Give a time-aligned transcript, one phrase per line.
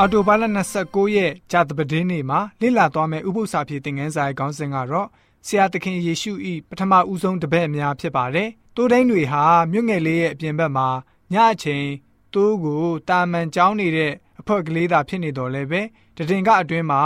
[0.00, 0.44] အော်တိုဘာလ
[0.80, 5.08] 29ရက်ကြာသပတေးနေ့မှာလေ့လာသွားမယ့်ဥပုသ္စာဖြစ်သင်ခန်းစာရဲ့ခေါင်းစဉ်ကတော့
[5.46, 6.32] ဆရာသခင်ယေရှု၏
[6.68, 10.88] ပထမဦးဆုံးတပည့်အများဖြစ်ပါတယ်။တိုးတိုင်းတွေဟာမြို့ငယ်လေးရဲ့အပြင်ဘက်မှာ
[11.32, 11.86] ညအချိန်
[12.34, 15.80] တိုးကိုတာမန်ကြောင်းနေတဲ့အဖွက်ကလေးသာဖြစ်နေတော်လဲပဲ
[16.16, 17.00] တည်င်ကအတွင်းမှာ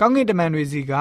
[0.00, 0.92] ကောင်းကင်တမန်တွေစီက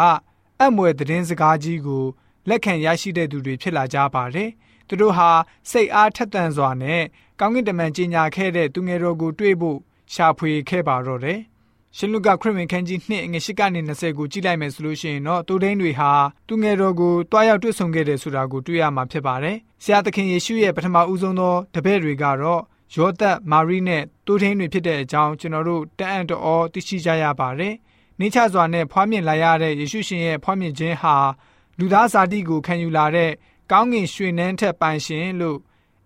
[0.60, 2.06] အံ့မွယ်သတင်းစကားကြီးကို
[2.50, 4.50] လက်ခံရရှိတဲ့သူတွေဖြစ်လာကြပါတယ်။
[4.88, 5.30] သူတို့ဟာ
[5.72, 7.02] စိတ်အားထက်သန်စွာနဲ့
[7.40, 9.80] ကောင်းကင်တမန်ကြီးညာခဲ့တဲ့သူငယ်တော်ကိုတွေ့ဖို့
[10.14, 11.40] ရှာဖွေခဲ့ပါတော့တယ်။
[11.98, 16.12] ရှင်လုကခရစ်ဝင်ခန်းကြီး2ငွေ8ကနေ20ကိုကြည့်လိုက်မယ်ဆိုလို့ရှိရင်တော့တူဒိန်းတွေဟာ
[16.48, 22.62] သူငယ်တော်ကိုတွားရောက်တွေ့ဆုံခဲ့တယ်ဆိုတာကိုတွေ့ရမှာဖြစ်ပါတယ်။ဆရာသခင်ယေရှုရဲ့ပထမဦးဆုံးသောတပည့်တွေကတော့
[22.96, 27.74] ယောသက်မာရိနဲ့တူဒိန်းတွေဖြစ်တဲ့အကြောင်းကျွန်တော်တို့တအံ့တော်သိရှိကြရပါတယ်။
[28.20, 31.16] နိချစွာနဲ့ဖွားမြင်လာရတဲ့ယေရှုရှင်ရဲ့ဖွားမြင်ခြင်းဟာ
[31.80, 33.32] လူသားဇာတိကိုခံယူလာတဲ့
[33.72, 35.58] ကောင်းကင်ရွှေနှန်းထက်ပိုင်ရှင်လို့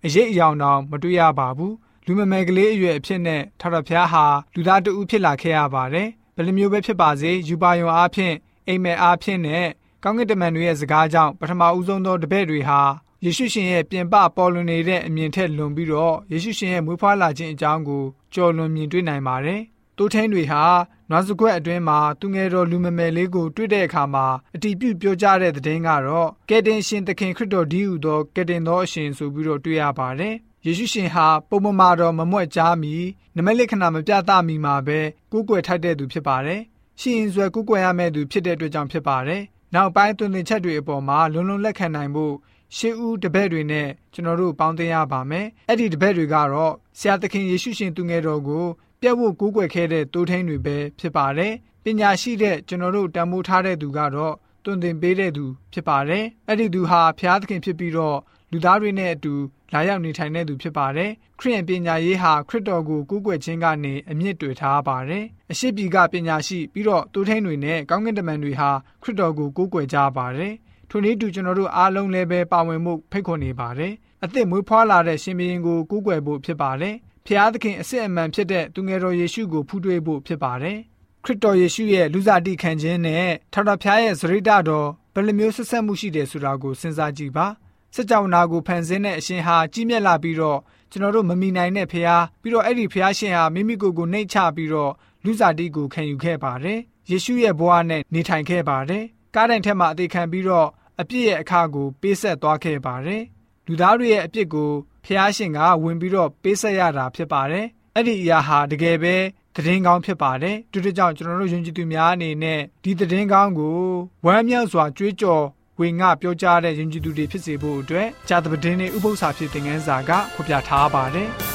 [0.06, 1.74] အရေးအယောင်တောင်မတွေ့ရပါဘူး။
[2.08, 8.36] လူမမယ်ကလေးအရွယ်အဖြစ်နဲ့ထာဝရဘုရားဟာလူသားတဦးဖြစ်လာခဲ့ရပါတယ်။ဘယ်လိုမျိုးပဲဖြစ်ပါစေယူပါယုံအားဖြင့်
[8.68, 9.66] အိမ်မက်အားဖြင့်နဲ့
[10.04, 12.81] ကောင်းကင်တမန်တွေရဲ့စကားကြောင့်ပထမဦးဆုံးသောတပည့်တွေဟာ
[13.24, 19.62] ယေရှုရှင်ရဲ့ပြင်ပပေါ်လွင်နေတဲ့အမြင်ထက်လွန်ပြီးတော့ယေရှုရှင်ရဲ့မွေးဖွားလာခြင်းအကြောင်းကိုကြော်လွန်မြင်တွေ့နိုင်ပါတယ်။
[19.98, 20.64] တိုးထင်းတွေဟာ
[21.09, 32.95] နွားစကွက်အတွင်းမှာသူငယ်တော်လူမမယ်လေးကိုတွေ့တဲ့အခါမှာအတီးပြုတ်ပြောကြတဲ့တဲ့င်းကတော့ကယ်တင်ရှင်သခင်ခရစ်တော်ဒီဟုသောကယ်တင်သောအရှင်ဆိုပြီးတော့တွေ့ရပါတယ်။ ယေရှုရှင်ဟာပုံမမာတော်မမွက်ကြားမီ
[33.36, 35.00] နမလိခဏမပြသမီမှာပဲ
[35.31, 36.61] ကိုးကွယ်ထိုက်တဲ့သူဖြစ်ပါတယ်။
[37.00, 39.41] ရှင်ရင်ဆွဲကိုးကွယ်ရမယ့်သူဖြစ်တဲ့အတွက်ကြောင့်ဖြစ်ပါတယ်။
[39.73, 42.34] နောက်ပိုင်းသွန်သင်ချက်တွေအပေါ်မှာလုံလုံလက်ခံနိုင်ဖို့
[42.75, 48.66] ရှေးဦးတပည့်တွေနဲ့ကျွန်တော်တို့ပေါင်းသင်းရပါမယ်။အဲ့ဒီတပည့်တွေကတော့ဆရာသခင်ယေရှုရှင်သူငယ်တော်ကို
[49.02, 51.53] ပြတ်ဖို့ကိုးကွယ်ခဲ့တဲ့တိုးထင်းတွေပဲဖြစ်ပါတယ်။
[51.84, 58.17] ပညာရှိတဲ့ကျွန်တော်တို့တန်ဖိုးထားတဲ့သူကတော့တွင်တင်ပေးတဲ့သူဖြစ်ပါတယ်။အဲ့ဒီသူဟာဖျားသခင်ဖြစ်ပြီးတော့
[58.54, 59.34] လူသားတွေနဲ့အတူ
[59.73, 68.69] လာရောက်နေထိုင်တဲ့သူဖြစ်ပါတယ်။ခရစ်ယာန်ပညာရေးဟာခရစ်တော်ကိုကူးကွယ်ခြင်းကနေအမြင့်တွေ့ထားပါတယ်။အရှိပြီကပညာရှိပြီးတော့တိုးထိန်တွေနဲ့ကောင်းကင်တမန်တွေဟာ
[69.02, 70.53] ခရစ်တော်ကိုကူးကွယ်ကြပါတယ်။
[70.90, 73.94] ထိုနည်းတူကျွန်တော်တို့အားလုံးလည်းပဲပါဝင်မှုဖိတ်ခေါ်နေပါတယ်။
[74.24, 80.78] အသက်မွေးဖွားလာတဲ့ရှင်ဘုရင်ကိုကူးကွယ်ဖို့ဖြစ်ပါတယ်။ဖျားသခင်အစစ်အမှန်ဖြစ်တဲ့သူငယ်တော်ယေရှုကိုဖူးထွေးဖို့ဖြစ်ပါတယ်။
[81.24, 87.47] ခရစ်တော်ယေရှုရဲ့လူစားတိခံခြင်းနဲ့ထာဝရဘုရားရဲ့ဇရိတတော်ဘယ်လိုမျိုးဆက်ဆက်မှုရှိတယ်ဆိုတာကိုစဉ်းစားကြည့်ပါ
[87.96, 90.59] စကြဝဠာကိုဖန်ဆင်းတဲ့အရှင်ဟာကြီးမြတ်လာပြီးတော့
[90.92, 92.09] ကျွန်တော်တို့မမီနိုင်တဲ့ဖះ
[92.42, 94.92] ပြီးတော့အဲ့ဒီဖះရှင်ဟာမိမိကိုယ်ကိုနှိတ်ချပြီးတော့
[95.24, 99.03] လူစားတိကိုခံယူခဲ့ပါတယ်ယေရှုရဲ့ဘဝနဲ့နေထိုင်ခဲ့ပါတယ်
[99.36, 100.68] ကားတိုင်ထက်မှအသေးခံပြီးတော့
[101.02, 103.24] အပြစ်ရဲ့အခါကိုပေးဆက်သွားခဲ့ပါတယ်
[103.68, 104.72] လူသားတွေရဲ့အပြစ်ကို
[105.06, 107.66] ဖះရှင်ကဝင်ပြီးတော့ပေးဆက်ရတာဖြစ်ပါတယ်
[107.96, 109.16] အဲ့ဒီအရာဟာတကယ်ပဲ
[109.56, 113.80] သတင်းကောင်းဖြစ်ပါတယ်တူတူကြောင့်ကျွန်တော်တို့ယုံကြည်သူများအနေနဲ့ဒီသတင်းကောင်းကို
[114.26, 115.44] ဝမ်းမြောက်စွာကြွေးကြော်
[115.79, 121.29] ဝေငှပြောကြားတဲ့ယဉ်ကျေးသူတွေဖြစ်စေဖို့အတွက်ဂျာသပတင်းနဲ့ဥပု္ပ္ပစာဖြစ်တဲ့ငန်းစာကဖော်ပြထားပါတယ်။